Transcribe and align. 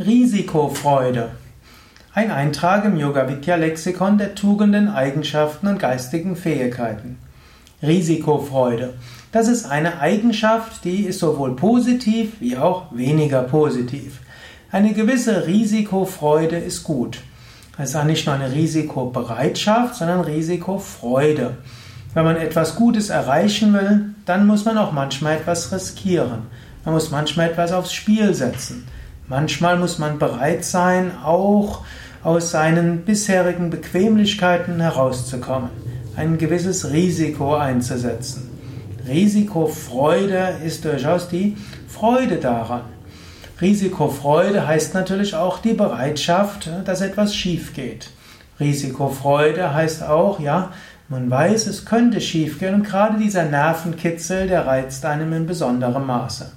Risikofreude. 0.00 1.30
Ein 2.12 2.32
Eintrag 2.32 2.84
im 2.84 2.96
Yoga 2.96 3.28
Vidya 3.28 3.54
Lexikon 3.54 4.18
der 4.18 4.34
Tugenden, 4.34 4.88
Eigenschaften 4.88 5.68
und 5.68 5.78
geistigen 5.78 6.34
Fähigkeiten. 6.34 7.16
Risikofreude. 7.80 8.94
Das 9.30 9.46
ist 9.46 9.66
eine 9.66 10.00
Eigenschaft, 10.00 10.84
die 10.84 11.04
ist 11.04 11.20
sowohl 11.20 11.54
positiv 11.54 12.32
wie 12.40 12.56
auch 12.56 12.86
weniger 12.90 13.44
positiv. 13.44 14.18
Eine 14.72 14.94
gewisse 14.94 15.46
Risikofreude 15.46 16.56
ist 16.56 16.82
gut. 16.82 17.20
Es 17.78 17.94
ist 17.94 18.04
nicht 18.04 18.26
nur 18.26 18.34
eine 18.34 18.52
Risikobereitschaft, 18.52 19.94
sondern 19.94 20.22
Risikofreude. 20.22 21.58
Wenn 22.14 22.24
man 22.24 22.34
etwas 22.34 22.74
Gutes 22.74 23.10
erreichen 23.10 23.72
will, 23.72 24.06
dann 24.26 24.48
muss 24.48 24.64
man 24.64 24.76
auch 24.76 24.90
manchmal 24.90 25.36
etwas 25.36 25.70
riskieren. 25.70 26.48
Man 26.84 26.94
muss 26.94 27.12
manchmal 27.12 27.50
etwas 27.50 27.70
aufs 27.70 27.94
Spiel 27.94 28.34
setzen. 28.34 28.88
Manchmal 29.26 29.78
muss 29.78 29.98
man 29.98 30.18
bereit 30.18 30.64
sein, 30.64 31.12
auch 31.24 31.82
aus 32.22 32.50
seinen 32.50 33.06
bisherigen 33.06 33.70
Bequemlichkeiten 33.70 34.80
herauszukommen, 34.80 35.70
ein 36.14 36.36
gewisses 36.36 36.90
Risiko 36.92 37.54
einzusetzen. 37.54 38.50
Risikofreude 39.08 40.56
ist 40.64 40.84
durchaus 40.84 41.28
die 41.28 41.56
Freude 41.88 42.36
daran. 42.36 42.82
Risikofreude 43.60 44.66
heißt 44.66 44.92
natürlich 44.92 45.34
auch 45.34 45.58
die 45.58 45.74
Bereitschaft, 45.74 46.68
dass 46.84 47.00
etwas 47.00 47.34
schief 47.34 47.72
geht. 47.72 48.10
Risikofreude 48.60 49.72
heißt 49.72 50.02
auch, 50.02 50.38
ja, 50.38 50.70
man 51.08 51.30
weiß, 51.30 51.66
es 51.66 51.86
könnte 51.86 52.20
schief 52.20 52.58
gehen 52.58 52.74
und 52.74 52.84
gerade 52.84 53.18
dieser 53.18 53.44
Nervenkitzel, 53.44 54.48
der 54.48 54.66
reizt 54.66 55.04
einem 55.06 55.32
in 55.32 55.46
besonderem 55.46 56.06
Maße. 56.06 56.50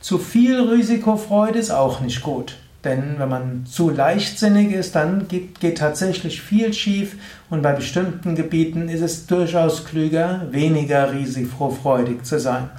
Zu 0.00 0.18
viel 0.18 0.60
Risikofreude 0.60 1.58
ist 1.58 1.70
auch 1.70 2.00
nicht 2.00 2.22
gut. 2.22 2.56
Denn 2.84 3.16
wenn 3.18 3.28
man 3.28 3.66
zu 3.66 3.90
leichtsinnig 3.90 4.72
ist, 4.72 4.94
dann 4.94 5.26
geht, 5.26 5.58
geht, 5.58 5.78
tatsächlich 5.78 6.40
viel 6.40 6.72
schief 6.72 7.16
und 7.50 7.60
bei 7.60 7.72
bestimmten 7.72 8.36
Gebieten 8.36 8.88
ist 8.88 9.00
es 9.00 9.26
durchaus 9.26 9.84
klüger, 9.84 10.46
weniger 10.52 11.12
risikofreudig 11.12 12.22
zu 12.22 12.38
sein. 12.38 12.70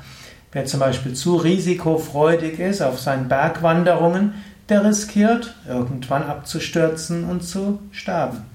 Wer 0.54 0.66
zum 0.66 0.80
Beispiel 0.80 1.14
zu 1.14 1.36
risikofreudig 1.36 2.60
ist 2.60 2.82
auf 2.82 3.00
seinen 3.00 3.28
Bergwanderungen, 3.28 4.36
der 4.70 4.86
riskiert, 4.86 5.54
irgendwann 5.68 6.24
abzustürzen 6.24 7.26
und 7.26 7.44
zu 7.44 7.80
sterben. 7.92 8.46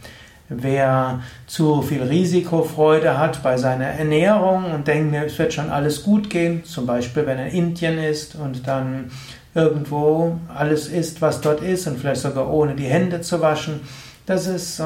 Wer 0.62 1.20
zu 1.46 1.82
viel 1.82 2.02
Risikofreude 2.02 3.18
hat 3.18 3.42
bei 3.42 3.56
seiner 3.56 3.86
Ernährung 3.86 4.72
und 4.72 4.86
denkt, 4.86 5.14
es 5.14 5.38
wird 5.38 5.52
schon 5.52 5.70
alles 5.70 6.02
gut 6.02 6.30
gehen, 6.30 6.64
zum 6.64 6.86
Beispiel 6.86 7.26
wenn 7.26 7.38
er 7.38 7.48
in 7.48 7.68
Indien 7.68 7.98
ist 7.98 8.34
und 8.34 8.66
dann 8.66 9.10
irgendwo 9.54 10.38
alles 10.54 10.88
isst, 10.88 11.22
was 11.22 11.40
dort 11.40 11.62
ist 11.62 11.86
und 11.86 11.98
vielleicht 11.98 12.22
sogar 12.22 12.52
ohne 12.52 12.74
die 12.74 12.86
Hände 12.86 13.20
zu 13.20 13.40
waschen, 13.40 13.80
das 14.26 14.46
ist 14.46 14.80
äh, 14.80 14.84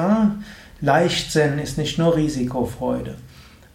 Leichtsinn, 0.80 1.58
ist 1.58 1.78
nicht 1.78 1.98
nur 1.98 2.16
Risikofreude. 2.16 3.14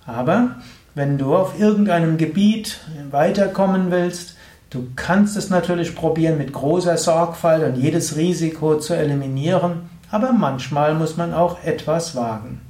Aber 0.06 0.58
wenn 0.96 1.18
du 1.18 1.36
auf 1.36 1.60
irgendeinem 1.60 2.18
Gebiet 2.18 2.80
weiterkommen 3.10 3.90
willst, 3.90 4.36
du 4.70 4.88
kannst 4.96 5.38
es 5.38 5.50
natürlich 5.50 5.96
probieren 5.96 6.38
mit 6.38 6.54
großer 6.54 6.98
Sorgfalt 6.98 7.64
und 7.64 7.82
jedes 7.82 8.16
Risiko 8.16 8.78
zu 8.78 8.94
eliminieren, 8.94 9.90
aber 10.14 10.32
manchmal 10.32 10.94
muss 10.94 11.18
man 11.18 11.34
auch 11.34 11.64
etwas 11.64 12.16
wagen. 12.16 12.62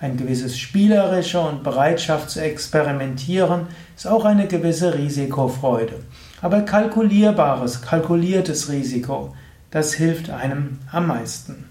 Ein 0.00 0.16
gewisses 0.16 0.56
spielerische 0.56 1.40
und 1.40 1.64
Bereitschaft 1.64 2.30
zu 2.30 2.40
experimentieren 2.40 3.66
ist 3.96 4.06
auch 4.06 4.24
eine 4.24 4.46
gewisse 4.46 4.94
Risikofreude. 4.94 6.04
Aber 6.40 6.60
kalkulierbares, 6.60 7.82
kalkuliertes 7.82 8.68
Risiko, 8.68 9.34
das 9.72 9.92
hilft 9.94 10.30
einem 10.30 10.78
am 10.92 11.08
meisten. 11.08 11.68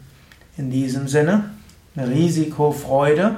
In 0.57 0.69
diesem 0.69 1.07
Sinne, 1.07 1.45
Risikofreude 1.95 3.37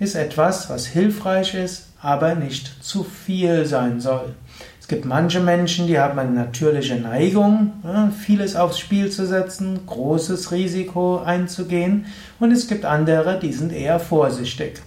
ist 0.00 0.16
etwas, 0.16 0.68
was 0.68 0.84
hilfreich 0.84 1.54
ist, 1.54 1.86
aber 2.02 2.34
nicht 2.34 2.84
zu 2.84 3.04
viel 3.04 3.64
sein 3.64 4.02
soll. 4.02 4.34
Es 4.92 4.96
gibt 4.96 5.08
manche 5.08 5.40
Menschen, 5.40 5.86
die 5.86 5.98
haben 5.98 6.18
eine 6.18 6.32
natürliche 6.32 6.96
Neigung, 6.96 7.72
vieles 8.20 8.56
aufs 8.56 8.78
Spiel 8.78 9.08
zu 9.08 9.26
setzen, 9.26 9.80
großes 9.86 10.52
Risiko 10.52 11.22
einzugehen. 11.24 12.04
Und 12.38 12.52
es 12.52 12.68
gibt 12.68 12.84
andere, 12.84 13.38
die 13.38 13.54
sind 13.54 13.72
eher 13.72 13.98
vorsichtig. 13.98 14.82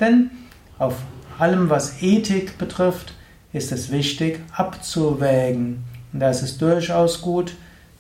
Denn 0.01 0.31
auf 0.79 0.95
allem, 1.39 1.69
was 1.69 2.03
Ethik 2.03 2.57
betrifft, 2.57 3.13
ist 3.53 3.73
es 3.73 3.93
wichtig 3.93 4.41
abzuwägen. 4.57 5.85
Und 6.15 6.21
da 6.21 6.31
ist 6.31 6.41
es 6.41 6.57
durchaus 6.57 7.21
gut, 7.21 7.53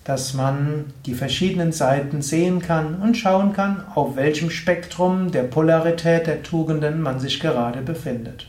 dass 0.04 0.34
man 0.34 0.87
die 1.06 1.14
verschiedenen 1.14 1.72
Seiten 1.72 2.22
sehen 2.22 2.60
kann 2.60 2.96
und 2.96 3.16
schauen 3.16 3.52
kann, 3.52 3.84
auf 3.94 4.16
welchem 4.16 4.50
Spektrum 4.50 5.31
der 5.31 5.44
Polarität 5.44 6.26
der 6.26 6.43
Tugenden 6.43 7.00
man 7.02 7.20
sich 7.20 7.40
gerade 7.40 7.82
befindet. 7.82 8.49